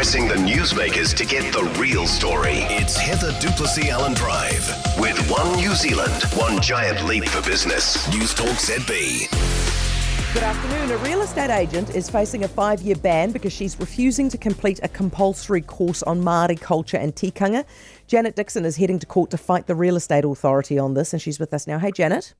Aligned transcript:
pressing 0.00 0.28
the 0.28 0.34
newsmakers 0.34 1.14
to 1.14 1.26
get 1.26 1.52
the 1.52 1.62
real 1.78 2.06
story. 2.06 2.64
It's 2.70 2.96
Heather 2.96 3.38
du 3.38 3.50
Plessis-Allan 3.50 4.14
Drive 4.14 4.66
with 4.98 5.18
One 5.30 5.54
New 5.56 5.74
Zealand, 5.74 6.22
one 6.36 6.58
giant 6.62 7.04
leap 7.04 7.26
for 7.26 7.46
business. 7.46 8.10
News 8.10 8.32
Talk 8.32 8.46
ZB. 8.48 9.28
Good 10.32 10.42
afternoon. 10.42 10.90
A 10.92 10.96
real 11.04 11.20
estate 11.20 11.50
agent 11.50 11.94
is 11.94 12.08
facing 12.08 12.44
a 12.44 12.48
five 12.48 12.80
year 12.80 12.96
ban 12.96 13.30
because 13.30 13.52
she's 13.52 13.78
refusing 13.78 14.30
to 14.30 14.38
complete 14.38 14.80
a 14.82 14.88
compulsory 14.88 15.60
course 15.60 16.02
on 16.04 16.22
Māori 16.22 16.58
culture 16.58 16.96
and 16.96 17.14
tikanga. 17.14 17.66
Janet 18.06 18.36
Dickson 18.36 18.64
is 18.64 18.76
heading 18.76 19.00
to 19.00 19.06
court 19.06 19.28
to 19.32 19.36
fight 19.36 19.66
the 19.66 19.74
real 19.74 19.96
estate 19.96 20.24
authority 20.24 20.78
on 20.78 20.94
this, 20.94 21.12
and 21.12 21.20
she's 21.20 21.38
with 21.38 21.52
us 21.52 21.66
now. 21.66 21.78
Hey, 21.78 21.92
Janet. 21.92 22.32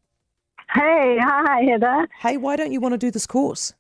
Hey, 0.73 1.19
hi, 1.21 1.61
Heather. 1.65 2.09
Hey, 2.21 2.39
why 2.39 2.57
don't 2.57 2.73
you 2.73 2.81
want 2.81 2.95
to 2.95 2.99
do 2.99 3.11
this 3.11 3.27
course? 3.27 3.75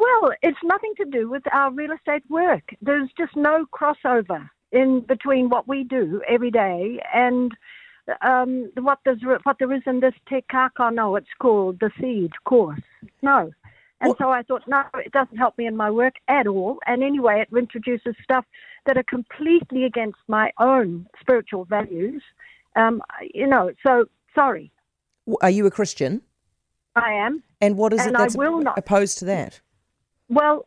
Well, 0.00 0.32
it's 0.42 0.58
nothing 0.64 0.94
to 0.96 1.04
do 1.04 1.28
with 1.28 1.42
our 1.52 1.70
real 1.70 1.92
estate 1.92 2.22
work. 2.30 2.62
There's 2.80 3.10
just 3.18 3.36
no 3.36 3.66
crossover 3.78 4.48
in 4.72 5.00
between 5.06 5.50
what 5.50 5.68
we 5.68 5.84
do 5.84 6.22
every 6.26 6.50
day 6.50 7.00
and 7.14 7.52
um, 8.22 8.70
what 8.80 8.98
there's 9.04 9.20
what 9.44 9.56
there 9.58 9.72
is 9.74 9.82
in 9.86 10.00
this 10.00 10.14
Te 10.28 10.42
Kakano, 10.50 11.18
it's 11.18 11.28
called 11.38 11.78
the 11.80 11.90
Seed 12.00 12.32
course. 12.44 12.80
No. 13.22 13.52
And 14.00 14.08
What- 14.08 14.18
so 14.18 14.30
I 14.30 14.42
thought, 14.42 14.62
no, 14.66 14.82
it 14.94 15.12
doesn't 15.12 15.36
help 15.36 15.58
me 15.58 15.66
in 15.66 15.76
my 15.76 15.90
work 15.90 16.14
at 16.28 16.46
all. 16.46 16.78
And 16.86 17.02
anyway, 17.02 17.42
it 17.42 17.54
introduces 17.56 18.14
stuff 18.24 18.46
that 18.86 18.96
are 18.96 19.02
completely 19.02 19.84
against 19.84 20.18
my 20.28 20.50
own 20.58 21.06
spiritual 21.20 21.66
values. 21.66 22.22
Um, 22.74 23.02
you 23.34 23.46
know, 23.46 23.70
so 23.86 24.06
sorry, 24.34 24.72
Are 25.42 25.50
you 25.50 25.66
a 25.66 25.70
Christian? 25.70 26.22
I 26.96 27.12
am. 27.12 27.42
And 27.60 27.76
what 27.76 27.92
is 27.92 28.00
it 28.00 28.06
And 28.08 28.16
I 28.16 28.20
that's 28.22 28.36
will 28.36 28.60
not. 28.60 28.78
opposed 28.78 29.18
to 29.18 29.26
that? 29.26 29.60
Well, 30.30 30.66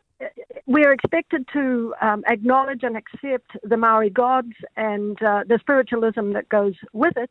we're 0.66 0.92
expected 0.92 1.46
to 1.54 1.94
um, 2.00 2.22
acknowledge 2.28 2.82
and 2.82 2.96
accept 2.96 3.50
the 3.62 3.76
Maori 3.76 4.10
gods 4.10 4.52
and 4.76 5.20
uh, 5.22 5.42
the 5.48 5.58
spiritualism 5.58 6.32
that 6.32 6.48
goes 6.50 6.74
with 6.92 7.16
it. 7.16 7.30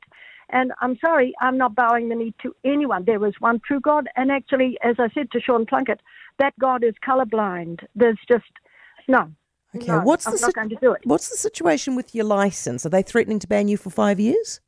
And 0.50 0.73
I'm 0.81 0.98
sorry, 1.00 1.34
I'm 1.42 1.58
not 1.58 1.76
bowing 1.76 2.09
the 2.09 2.16
knee 2.16 2.34
to 2.42 2.56
anyone. 2.66 3.06
There 3.06 3.26
is 3.26 3.34
one 3.39 3.61
true 3.66 3.80
God. 3.80 4.08
And 4.16 4.31
actually, 4.31 4.78
as 4.84 4.95
I 5.00 5.09
said 5.14 5.31
to 5.31 5.39
Sean 5.39 5.66
Plunket, 5.66 6.00
that 6.39 6.54
God 6.59 6.84
is 6.84 6.94
colorblind. 7.08 7.86
There's 7.95 8.20
just, 8.28 8.44
no. 9.08 9.31
Okay, 9.76 9.88
no, 9.88 10.02
what's 10.02 10.28
I'm 10.28 10.34
the 10.34 10.42
not 10.42 10.48
sit- 10.48 10.56
going 10.56 10.70
to 10.70 10.76
do 10.76 10.92
it. 10.94 11.02
What's 11.06 11.30
the 11.30 11.38
situation 11.38 11.95
with 11.95 12.14
your 12.14 12.26
license? 12.26 12.86
Are 12.86 12.89
they 12.89 13.04
threatening 13.04 13.39
to 13.39 13.48
ban 13.48 13.67
you 13.67 13.78
for 13.78 13.89
five 13.89 14.20
years? 14.20 14.59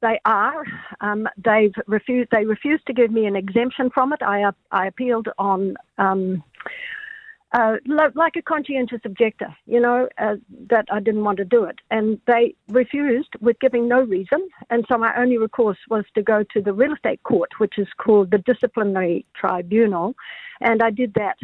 They 0.00 0.18
are. 0.24 0.64
Um, 1.00 1.28
they've 1.36 1.74
refused. 1.86 2.30
They 2.32 2.44
refused 2.44 2.86
to 2.86 2.92
give 2.92 3.12
me 3.12 3.26
an 3.26 3.36
exemption 3.36 3.88
from 3.90 4.12
it. 4.12 4.20
I 4.20 4.50
I 4.72 4.88
appealed 4.88 5.28
on. 5.38 5.76
Um, 5.98 6.42
uh, 7.52 7.76
like 8.14 8.36
a 8.36 8.42
conscientious 8.42 9.00
objector, 9.04 9.54
you 9.66 9.78
know, 9.78 10.08
uh, 10.18 10.36
that 10.70 10.86
I 10.90 11.00
didn't 11.00 11.24
want 11.24 11.36
to 11.38 11.44
do 11.44 11.64
it. 11.64 11.80
And 11.90 12.18
they 12.26 12.54
refused 12.68 13.30
with 13.40 13.60
giving 13.60 13.88
no 13.88 14.00
reason. 14.00 14.48
And 14.70 14.86
so 14.90 14.96
my 14.96 15.14
only 15.16 15.36
recourse 15.36 15.78
was 15.90 16.04
to 16.14 16.22
go 16.22 16.44
to 16.54 16.62
the 16.62 16.72
real 16.72 16.94
estate 16.94 17.22
court, 17.24 17.50
which 17.58 17.78
is 17.78 17.88
called 17.98 18.30
the 18.30 18.38
disciplinary 18.38 19.26
tribunal. 19.34 20.14
And 20.60 20.82
I 20.82 20.90
did 20.90 21.14
that 21.14 21.38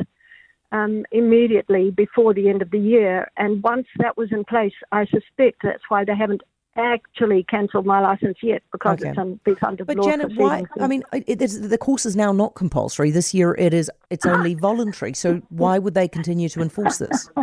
um, 0.73 1.05
immediately 1.13 1.91
before 1.91 2.33
the 2.33 2.49
end 2.49 2.63
of 2.63 2.71
the 2.71 2.79
year. 2.79 3.31
And 3.37 3.63
once 3.63 3.87
that 3.99 4.17
was 4.17 4.33
in 4.33 4.45
place, 4.45 4.75
I 4.93 5.05
suspect 5.07 5.61
that's 5.63 5.85
why 5.89 6.05
they 6.05 6.17
haven't 6.17 6.43
actually 6.79 7.43
cancelled 7.45 7.85
my 7.85 8.01
license 8.01 8.39
yet 8.43 8.63
because 8.73 9.01
Okay. 9.01 9.11
it's, 9.11 9.19
un- 9.19 9.41
it's 9.47 9.63
under 9.63 9.85
But 9.85 9.97
law 9.97 10.05
Janet, 10.05 10.33
why? 10.37 10.65
I 10.81 10.87
mean, 10.87 11.03
it, 11.13 11.39
the 11.39 11.79
course 11.79 12.07
is 12.07 12.17
now 12.17 12.33
not 12.33 12.55
compulsory. 12.55 13.11
This 13.11 13.35
year, 13.35 13.55
it 13.59 13.75
is. 13.75 13.91
It's 14.11 14.25
only 14.35 14.55
voluntary. 14.55 15.15
So 15.15 15.43
why 15.51 15.79
would 15.79 15.95
they 15.95 16.09
continue 16.09 16.49
to 16.51 16.61
enforce 16.63 16.99
this? 16.99 17.29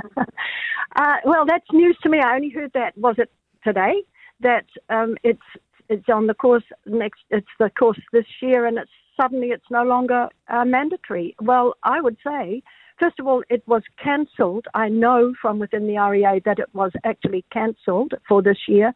Uh, 0.98 1.18
well, 1.26 1.46
that's 1.46 1.66
news 1.74 1.98
to 2.04 2.08
me. 2.10 2.20
I 2.22 2.36
only 2.36 2.50
heard 2.50 2.72
that 2.74 2.98
was 2.98 3.16
it 3.18 3.30
today 3.66 3.96
that 4.40 4.66
um, 4.90 5.18
it's 5.24 5.42
it's 5.90 6.08
on 6.08 6.28
the 6.28 6.34
course 6.34 6.64
next. 6.86 7.20
It's 7.32 7.48
the 7.60 7.70
course 7.70 8.00
this 8.14 8.26
year, 8.42 8.66
and 8.66 8.78
it's 8.78 8.90
suddenly 9.20 9.50
it's 9.50 9.70
no 9.70 9.84
longer 9.84 10.30
uh, 10.48 10.64
mandatory. 10.66 11.36
Well, 11.42 11.76
I 11.84 12.00
would 12.02 12.18
say. 12.26 12.64
First 12.98 13.20
of 13.20 13.28
all, 13.28 13.44
it 13.50 13.62
was 13.68 13.84
cancelled. 14.02 14.68
I 14.74 14.88
know 14.88 15.34
from 15.42 15.60
within 15.60 15.86
the 15.86 15.98
REA 15.98 16.40
that 16.46 16.60
it 16.60 16.74
was 16.74 16.94
actually 17.04 17.44
cancelled 17.52 18.14
for 18.26 18.42
this 18.42 18.60
year, 18.70 18.94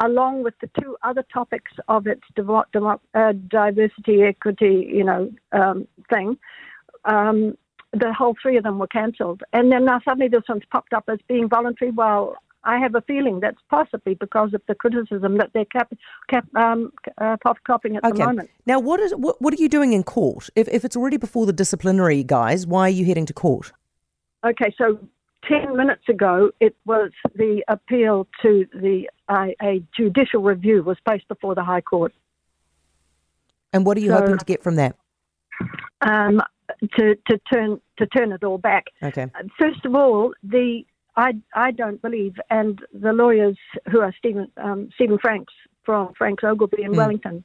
along 0.00 0.42
with 0.42 0.54
the 0.60 0.70
two 0.80 0.96
other 1.02 1.24
topics 1.32 1.72
of 1.88 2.06
its 2.06 2.22
uh, 2.36 3.32
diversity, 3.48 4.22
equity, 4.22 4.90
you 4.92 5.04
know, 5.04 5.30
um, 5.52 5.86
thing. 6.08 6.38
Um, 7.04 7.56
the 7.92 8.12
whole 8.12 8.36
three 8.40 8.56
of 8.56 8.64
them 8.64 8.78
were 8.78 8.86
cancelled. 8.86 9.42
And 9.52 9.72
then 9.72 9.86
now 9.86 10.00
suddenly 10.06 10.28
this 10.28 10.42
one's 10.48 10.62
popped 10.70 10.92
up 10.92 11.04
as 11.08 11.18
being 11.26 11.48
voluntary. 11.48 11.90
Well, 11.90 12.36
I 12.64 12.78
have 12.78 12.94
a 12.94 13.00
feeling 13.02 13.40
that's 13.40 13.60
possibly 13.70 14.14
because 14.14 14.52
of 14.52 14.60
the 14.68 14.74
criticism 14.74 15.38
that 15.38 15.50
they're 15.54 15.64
cap, 15.64 15.92
cap, 16.28 16.46
um, 16.54 16.92
uh, 17.18 17.36
pop- 17.42 17.64
copying 17.66 17.96
at 17.96 18.02
the 18.02 18.10
Okay. 18.10 18.24
moment. 18.24 18.50
Now, 18.66 18.78
what 18.78 19.00
is 19.00 19.12
what, 19.12 19.40
what 19.40 19.54
are 19.54 19.56
you 19.62 19.68
doing 19.68 19.92
in 19.92 20.02
court? 20.02 20.50
If 20.54 20.68
if 20.68 20.84
it's 20.84 20.96
already 20.96 21.16
before 21.16 21.46
the 21.46 21.52
disciplinary 21.52 22.22
guys, 22.22 22.66
why 22.66 22.82
are 22.82 22.90
you 22.90 23.06
heading 23.06 23.26
to 23.26 23.32
court? 23.32 23.72
Okay, 24.44 24.74
so 24.76 24.98
10 25.48 25.76
minutes 25.76 26.08
ago, 26.08 26.50
it 26.60 26.76
was 26.84 27.10
the 27.34 27.64
appeal 27.68 28.26
to 28.42 28.66
the 28.74 29.08
uh, 29.28 29.48
a 29.62 29.82
judicial 29.96 30.42
review 30.42 30.82
was 30.82 30.96
placed 31.04 31.28
before 31.28 31.54
the 31.54 31.64
High 31.64 31.80
Court. 31.82 32.12
And 33.72 33.84
what 33.84 33.96
are 33.96 34.00
you 34.00 34.10
So- 34.10 34.20
hoping 34.20 34.38
to 34.38 34.44
get 34.44 34.62
from 34.62 34.76
that? 34.76 34.96
Um, 36.00 36.40
to, 36.96 37.16
to 37.28 37.38
turn 37.52 37.80
to 37.96 38.06
turn 38.06 38.30
it 38.32 38.44
all 38.44 38.58
back. 38.58 38.84
Okay. 39.02 39.26
First 39.58 39.84
of 39.84 39.94
all, 39.94 40.32
the 40.42 40.84
I 41.16 41.32
I 41.54 41.72
don't 41.72 42.00
believe, 42.00 42.34
and 42.50 42.80
the 42.92 43.12
lawyers 43.12 43.58
who 43.90 44.00
are 44.00 44.14
Stephen 44.18 44.50
um, 44.56 44.90
Stephen 44.94 45.18
Franks 45.18 45.52
from 45.84 46.12
Franks 46.16 46.44
Ogilvie 46.44 46.82
in 46.84 46.92
Mm. 46.92 46.96
Wellington, 46.96 47.44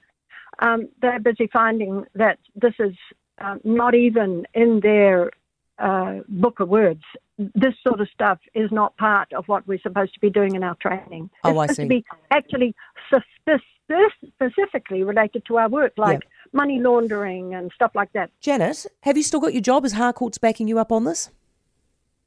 um, 0.59 0.89
they're 1.01 1.19
busy 1.19 1.47
finding 1.51 2.05
that 2.13 2.37
this 2.55 2.73
is 2.79 2.93
um, 3.39 3.59
not 3.63 3.95
even 3.95 4.45
in 4.53 4.79
their 4.81 5.31
uh, 5.79 6.19
book 6.27 6.59
of 6.59 6.69
words. 6.69 7.01
This 7.37 7.73
sort 7.85 7.99
of 7.99 8.07
stuff 8.13 8.39
is 8.53 8.71
not 8.71 8.95
part 8.97 9.33
of 9.33 9.47
what 9.47 9.67
we're 9.67 9.81
supposed 9.81 10.13
to 10.13 10.19
be 10.19 10.29
doing 10.29 10.55
in 10.55 10.63
our 10.63 10.75
training. 10.75 11.29
Oh, 11.43 11.59
it's 11.61 11.71
I 11.71 11.73
see. 11.75 11.83
to 11.83 11.89
be 11.89 12.05
actually 12.31 12.75
spe- 13.07 13.49
spe- 13.49 14.27
specifically 14.35 15.03
related 15.03 15.43
to 15.47 15.57
our 15.57 15.67
work, 15.67 15.93
like 15.97 16.21
money 16.51 16.79
laundering 16.79 17.55
and 17.55 17.71
stuff 17.73 17.91
like 17.95 18.13
that. 18.13 18.29
Janet, 18.39 18.85
have 19.01 19.17
you 19.17 19.23
still 19.23 19.39
got 19.39 19.53
your 19.53 19.61
job? 19.61 19.83
Is 19.85 19.93
Harcourts 19.93 20.37
backing 20.37 20.67
you 20.67 20.77
up 20.77 20.91
on 20.91 21.05
this? 21.05 21.31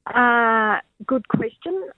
Uh, 0.06 0.78
good 1.06 1.28
question. 1.28 1.90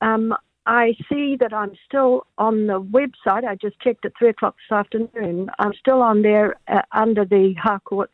Um, 0.00 0.34
I 0.66 0.94
see 1.08 1.36
that 1.40 1.52
I'm 1.52 1.72
still 1.86 2.26
on 2.38 2.66
the 2.66 2.80
website. 2.80 3.44
I 3.44 3.54
just 3.54 3.78
checked 3.80 4.04
at 4.04 4.12
three 4.18 4.30
o'clock 4.30 4.56
this 4.56 4.76
afternoon. 4.76 5.48
I'm 5.58 5.72
still 5.78 6.02
on 6.02 6.22
there 6.22 6.56
uh, 6.68 6.82
under 6.92 7.24
the 7.24 7.54
Harcourts 7.54 8.12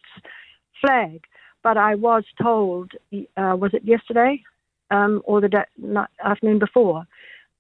flag, 0.81 1.25
but 1.63 1.77
I 1.77 1.95
was 1.95 2.25
told, 2.41 2.93
uh, 3.13 3.57
was 3.59 3.73
it 3.75 3.85
yesterday 3.85 4.43
um, 4.91 5.23
or 5.25 5.41
the 5.41 5.49
day, 5.49 5.65
night, 5.79 6.09
afternoon 6.25 6.59
before, 6.59 7.07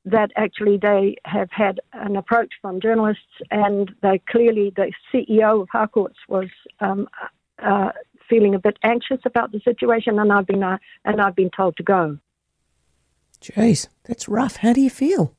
that 0.05 0.31
actually 0.37 0.79
they 0.79 1.17
have 1.25 1.49
had 1.51 1.81
an 1.93 2.17
approach 2.17 2.53
from 2.61 2.81
journalists, 2.81 3.23
and 3.51 3.95
they 4.03 4.21
clearly 4.29 4.73
the 4.75 4.93
CEO 5.13 5.63
of 5.63 5.69
Harcourts 5.71 6.19
was 6.29 6.49
um, 6.81 7.09
uh, 7.63 7.91
feeling 8.29 8.55
a 8.55 8.59
bit 8.59 8.79
anxious 8.83 9.21
about 9.25 9.53
the 9.53 9.61
situation, 9.61 10.19
and 10.19 10.33
I've 10.33 10.47
been 10.47 10.63
uh, 10.63 10.79
and 11.05 11.21
I've 11.21 11.37
been 11.37 11.51
told 11.57 11.77
to 11.77 11.83
go. 11.83 12.19
Jeez, 13.41 13.89
that's 14.05 14.29
rough. 14.29 14.57
How 14.57 14.73
do 14.73 14.81
you 14.81 14.91
feel? 14.91 15.37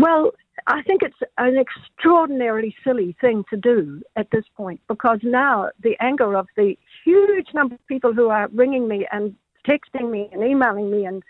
Well, 0.00 0.32
I 0.66 0.82
think 0.82 1.02
it's 1.02 1.16
an 1.36 1.58
extraordinarily 1.58 2.74
silly 2.82 3.14
thing 3.20 3.44
to 3.50 3.56
do 3.56 4.00
at 4.16 4.30
this 4.30 4.44
point 4.56 4.80
because 4.88 5.18
now 5.22 5.70
the 5.82 5.94
anger 6.00 6.36
of 6.36 6.46
the 6.56 6.74
huge 7.04 7.48
number 7.52 7.74
of 7.74 7.86
people 7.86 8.14
who 8.14 8.30
are 8.30 8.48
ringing 8.54 8.88
me 8.88 9.06
and 9.12 9.34
texting 9.68 10.10
me 10.10 10.30
and 10.32 10.42
emailing 10.42 10.90
me 10.90 11.04
and 11.04 11.22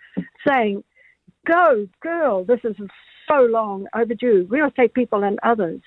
saying, 0.46 0.84
Go, 1.46 1.88
girl, 2.00 2.44
this 2.44 2.60
is 2.62 2.76
so 3.26 3.42
long 3.42 3.88
overdue, 3.94 4.46
real 4.48 4.68
estate 4.68 4.94
people 4.94 5.24
and 5.24 5.40
others, 5.42 5.80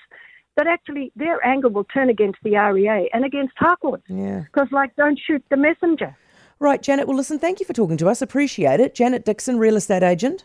that 0.56 0.66
actually 0.66 1.10
their 1.16 1.44
anger 1.46 1.70
will 1.70 1.84
turn 1.84 2.10
against 2.10 2.38
the 2.42 2.56
REA 2.56 3.08
and 3.14 3.24
against 3.24 3.54
Harcourt. 3.56 4.02
Yeah. 4.08 4.40
Because, 4.40 4.68
like, 4.72 4.94
don't 4.96 5.18
shoot 5.18 5.42
the 5.48 5.56
messenger. 5.56 6.14
Right, 6.58 6.82
Janet. 6.82 7.06
Well, 7.06 7.16
listen, 7.16 7.38
thank 7.38 7.60
you 7.60 7.66
for 7.66 7.72
talking 7.72 7.96
to 7.98 8.08
us. 8.08 8.20
Appreciate 8.20 8.80
it. 8.80 8.94
Janet 8.94 9.24
Dickson, 9.24 9.58
real 9.58 9.76
estate 9.76 10.02
agent. 10.02 10.44